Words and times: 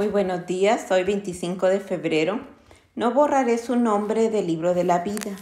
Muy 0.00 0.08
buenos 0.08 0.46
días, 0.46 0.90
hoy 0.90 1.04
25 1.04 1.66
de 1.66 1.78
febrero. 1.78 2.40
No 2.94 3.12
borraré 3.12 3.58
su 3.58 3.76
nombre 3.76 4.30
del 4.30 4.46
libro 4.46 4.72
de 4.72 4.82
la 4.82 5.00
vida. 5.00 5.36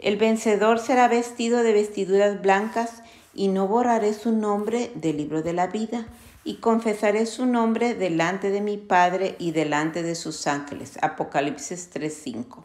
El 0.00 0.16
vencedor 0.16 0.80
será 0.80 1.06
vestido 1.06 1.62
de 1.62 1.72
vestiduras 1.72 2.42
blancas 2.42 3.04
y 3.34 3.46
no 3.46 3.68
borraré 3.68 4.12
su 4.12 4.32
nombre 4.32 4.90
del 4.96 5.18
libro 5.18 5.42
de 5.42 5.52
la 5.52 5.68
vida. 5.68 6.08
Y 6.42 6.56
confesaré 6.56 7.24
su 7.24 7.46
nombre 7.46 7.94
delante 7.94 8.50
de 8.50 8.60
mi 8.60 8.78
Padre 8.78 9.36
y 9.38 9.52
delante 9.52 10.02
de 10.02 10.16
sus 10.16 10.48
ángeles. 10.48 10.98
Apocalipsis 11.00 11.88
3:5. 11.92 12.64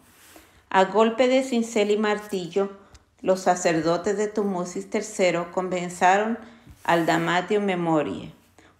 A 0.72 0.86
golpe 0.86 1.28
de 1.28 1.44
cincel 1.44 1.92
y 1.92 1.98
martillo, 1.98 2.72
los 3.22 3.42
sacerdotes 3.42 4.18
de 4.18 4.30
Tumusis 4.30 4.88
III 4.92 5.52
comenzaron 5.54 6.40
al 6.84 7.06
Damatio 7.06 7.62
Memorie, 7.62 8.32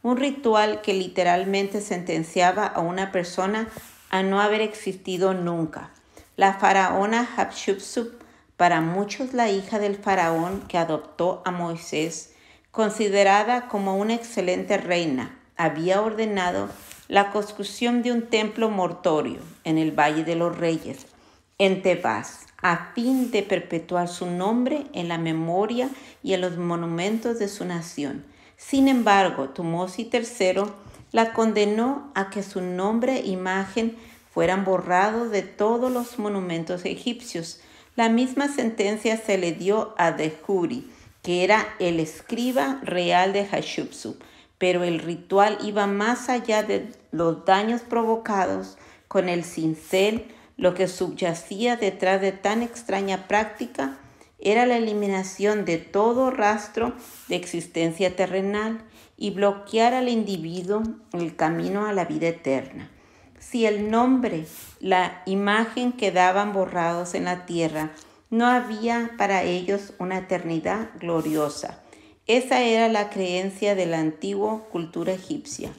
un 0.02 0.18
ritual 0.18 0.82
que 0.82 0.94
literalmente 0.94 1.82
sentenciaba 1.82 2.66
a 2.66 2.80
una 2.80 3.12
persona 3.12 3.68
a 4.10 4.24
no 4.24 4.42
haber 4.42 4.62
existido 4.62 5.34
nunca. 5.34 5.92
La 6.36 6.54
faraona 6.54 7.28
Hatshepsut, 7.36 8.24
para 8.56 8.82
muchos 8.82 9.34
la 9.34 9.50
hija 9.50 9.80
del 9.80 9.96
faraón 9.96 10.62
que 10.68 10.78
adoptó 10.78 11.42
a 11.46 11.52
Moisés, 11.52 12.34
considerada 12.72 13.68
como 13.68 13.98
una 13.98 14.16
excelente 14.16 14.78
reina, 14.78 15.38
había 15.58 16.02
ordenado 16.02 16.70
la 17.08 17.32
construcción 17.32 18.02
de 18.04 18.12
un 18.12 18.28
templo 18.28 18.70
mortorio 18.70 19.40
en 19.64 19.78
el 19.78 19.92
Valle 19.92 20.24
de 20.24 20.36
los 20.36 20.58
Reyes, 20.58 21.08
en 21.58 21.82
Tebas, 21.82 22.46
a 22.62 22.92
fin 22.94 23.32
de 23.32 23.44
perpetuar 23.44 24.08
su 24.08 24.26
nombre 24.28 24.86
en 24.94 25.08
la 25.08 25.18
memoria 25.18 25.90
y 26.24 26.34
en 26.34 26.42
los 26.42 26.58
monumentos 26.58 27.40
de 27.40 27.48
su 27.48 27.66
nación. 27.66 28.24
Sin 28.60 28.90
embargo, 28.90 29.50
Tumosi 29.50 30.10
III 30.12 30.64
la 31.14 31.32
condenó 31.32 32.12
a 32.14 32.30
que 32.30 32.44
su 32.44 32.60
nombre 32.60 33.16
e 33.16 33.28
imagen 33.28 33.96
fueran 34.32 34.66
borrados 34.66 35.32
de 35.32 35.44
todos 35.44 35.90
los 35.90 36.20
monumentos 36.20 36.84
egipcios. 36.84 37.62
La 37.96 38.10
misma 38.10 38.50
sentencia 38.50 39.16
se 39.16 39.38
le 39.38 39.54
dio 39.54 39.96
a 39.98 40.12
Dehuri, 40.12 40.92
que 41.24 41.46
era 41.46 41.70
el 41.80 42.02
escriba 42.02 42.82
real 42.84 43.32
de 43.32 43.48
Hatshepsut, 43.50 44.22
pero 44.58 44.84
el 44.84 45.00
ritual 45.00 45.58
iba 45.64 45.88
más 45.88 46.28
allá 46.28 46.62
de 46.62 46.92
los 47.12 47.46
daños 47.46 47.82
provocados 47.82 48.78
con 49.08 49.30
el 49.30 49.46
cincel, 49.46 50.26
lo 50.58 50.74
que 50.74 50.90
subyacía 50.90 51.78
detrás 51.78 52.20
de 52.20 52.34
tan 52.34 52.62
extraña 52.62 53.26
práctica 53.30 53.98
era 54.42 54.66
la 54.66 54.78
eliminación 54.78 55.66
de 55.66 55.78
todo 55.78 56.32
rastro 56.32 56.94
de 57.28 57.36
existencia 57.36 58.16
terrenal 58.16 58.82
y 59.18 59.32
bloquear 59.32 59.94
al 59.94 60.10
individuo 60.10 60.82
el 61.14 61.36
camino 61.36 61.86
a 61.86 61.94
la 61.94 62.06
vida 62.06 62.28
eterna. 62.30 62.90
Si 63.40 63.66
el 63.66 63.90
nombre, 63.90 64.46
la 64.80 65.22
imagen 65.26 65.94
quedaban 65.94 66.54
borrados 66.54 67.16
en 67.16 67.26
la 67.26 67.46
tierra, 67.46 67.92
no 68.30 68.46
había 68.46 69.12
para 69.18 69.44
ellos 69.44 69.94
una 69.98 70.20
eternidad 70.20 70.90
gloriosa. 71.00 71.82
Esa 72.28 72.62
era 72.62 72.90
la 72.90 73.10
creencia 73.10 73.76
de 73.76 73.88
la 73.88 74.00
antigua 74.00 74.66
cultura 74.70 75.14
egipcia. 75.14 75.72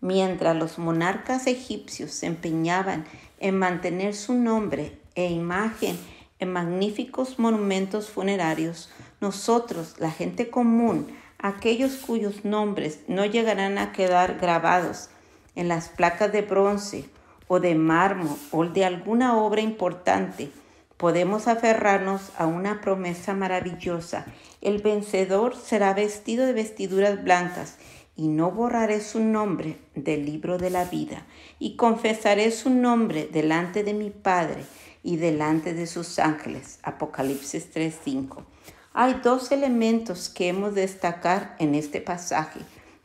Mientras 0.00 0.56
los 0.56 0.78
monarcas 0.78 1.46
egipcios 1.46 2.12
se 2.12 2.26
empeñaban 2.26 3.04
en 3.38 3.58
mantener 3.58 4.14
su 4.14 4.32
nombre 4.32 4.98
e 5.14 5.30
imagen 5.30 5.98
en 6.40 6.52
magníficos 6.52 7.38
monumentos 7.38 8.10
funerarios, 8.10 8.90
nosotros, 9.20 9.96
la 9.98 10.10
gente 10.10 10.50
común, 10.50 11.06
aquellos 11.38 11.96
cuyos 11.96 12.44
nombres 12.44 13.00
no 13.06 13.24
llegarán 13.24 13.78
a 13.78 13.92
quedar 13.92 14.38
grabados 14.38 15.10
en 15.54 15.68
las 15.68 15.88
placas 15.88 16.32
de 16.32 16.42
bronce 16.42 17.04
o 17.46 17.60
de 17.60 17.74
mármol 17.74 18.36
o 18.50 18.64
de 18.64 18.84
alguna 18.84 19.36
obra 19.36 19.60
importante, 19.60 20.50
podemos 20.96 21.48
aferrarnos 21.48 22.30
a 22.36 22.46
una 22.46 22.80
promesa 22.80 23.34
maravillosa. 23.34 24.26
El 24.60 24.82
vencedor 24.82 25.56
será 25.56 25.94
vestido 25.94 26.46
de 26.46 26.52
vestiduras 26.52 27.22
blancas 27.22 27.76
y 28.16 28.28
no 28.28 28.50
borraré 28.50 29.00
su 29.00 29.20
nombre 29.20 29.78
del 29.94 30.26
libro 30.26 30.58
de 30.58 30.68
la 30.68 30.84
vida, 30.84 31.26
y 31.58 31.76
confesaré 31.76 32.50
su 32.50 32.68
nombre 32.68 33.28
delante 33.32 33.82
de 33.82 33.94
mi 33.94 34.10
Padre 34.10 34.64
y 35.02 35.16
delante 35.16 35.74
de 35.74 35.86
sus 35.86 36.18
ángeles. 36.18 36.78
Apocalipsis 36.82 37.70
3:5. 37.72 38.44
Hay 38.92 39.20
dos 39.22 39.52
elementos 39.52 40.28
que 40.28 40.48
hemos 40.48 40.74
de 40.74 40.82
destacar 40.82 41.56
en 41.58 41.74
este 41.74 42.00
pasaje. 42.00 42.60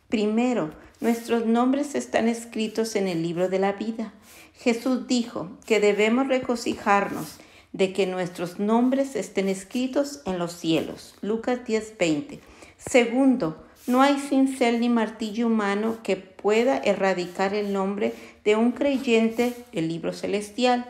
Primero, 0.09 0.71
nuestros 0.99 1.45
nombres 1.45 1.95
están 1.95 2.27
escritos 2.27 2.95
en 2.95 3.07
el 3.07 3.21
libro 3.21 3.49
de 3.49 3.59
la 3.59 3.73
vida. 3.73 4.13
Jesús 4.53 5.07
dijo 5.07 5.49
que 5.65 5.79
debemos 5.79 6.27
regocijarnos 6.27 7.37
de 7.73 7.91
que 7.91 8.07
nuestros 8.07 8.57
nombres 8.57 9.15
estén 9.15 9.49
escritos 9.49 10.21
en 10.25 10.39
los 10.39 10.53
cielos. 10.53 11.15
Lucas 11.21 11.59
10:20. 11.65 12.39
Segundo, 12.77 13.65
no 13.87 14.01
hay 14.01 14.17
cincel 14.17 14.79
ni 14.79 14.89
martillo 14.89 15.47
humano 15.47 15.97
que 16.01 16.15
pueda 16.15 16.77
erradicar 16.77 17.53
el 17.53 17.73
nombre 17.73 18.13
de 18.43 18.55
un 18.55 18.71
creyente 18.71 19.53
del 19.73 19.89
libro 19.89 20.13
celestial. 20.13 20.85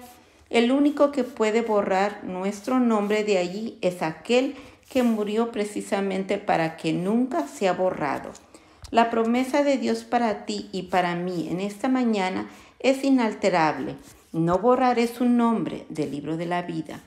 El 0.49 0.71
único 0.71 1.11
que 1.11 1.23
puede 1.23 1.61
borrar 1.61 2.23
nuestro 2.23 2.79
nombre 2.79 3.23
de 3.23 3.37
allí 3.37 3.77
es 3.81 4.01
aquel 4.01 4.55
que 4.89 5.03
murió 5.03 5.51
precisamente 5.51 6.37
para 6.37 6.77
que 6.77 6.93
nunca 6.93 7.47
sea 7.47 7.73
borrado. 7.73 8.31
La 8.91 9.09
promesa 9.09 9.63
de 9.63 9.77
Dios 9.77 10.03
para 10.03 10.45
ti 10.45 10.69
y 10.71 10.83
para 10.83 11.15
mí 11.15 11.47
en 11.49 11.59
esta 11.59 11.89
mañana 11.89 12.49
es 12.79 13.03
inalterable. 13.03 13.95
No 14.31 14.59
borraré 14.59 15.07
su 15.07 15.25
nombre 15.25 15.85
del 15.89 16.11
libro 16.11 16.37
de 16.37 16.45
la 16.45 16.61
vida. 16.61 17.01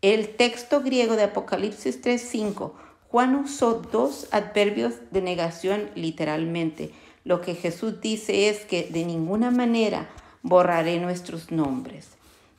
El 0.00 0.28
texto 0.36 0.80
griego 0.80 1.16
de 1.16 1.24
Apocalipsis 1.24 2.00
3:5 2.00 2.72
Juan 3.10 3.36
usó 3.36 3.74
dos 3.74 4.28
adverbios 4.32 4.94
de 5.10 5.22
negación 5.22 5.90
literalmente. 5.94 6.92
Lo 7.24 7.40
que 7.40 7.54
Jesús 7.54 8.00
dice 8.00 8.48
es 8.48 8.66
que 8.66 8.84
de 8.84 9.04
ninguna 9.04 9.50
manera 9.50 10.08
borraré 10.42 10.98
nuestros 11.00 11.50
nombres. 11.50 12.17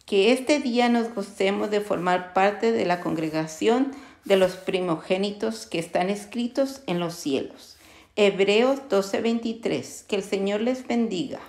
Que 0.10 0.32
este 0.32 0.58
día 0.60 0.90
nos 0.90 1.14
gocemos 1.14 1.70
de 1.70 1.82
formar 1.82 2.34
parte 2.34 2.72
de 2.72 2.84
la 2.84 3.00
congregación 3.00 3.92
de 4.26 4.38
los 4.38 4.54
primogénitos 4.54 5.68
que 5.68 5.78
están 5.78 6.10
escritos 6.10 6.82
en 6.88 7.00
los 7.00 7.14
cielos. 7.14 7.78
Hebreos 8.16 8.80
12:23. 8.90 10.06
Que 10.08 10.16
el 10.16 10.24
Señor 10.24 10.62
les 10.62 10.88
bendiga. 10.88 11.40